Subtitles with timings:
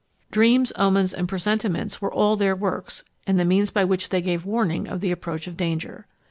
[0.31, 4.47] Dreams, omens, and presentiments were all their works, and the means by which they gave
[4.47, 6.07] warning of the approach of danger.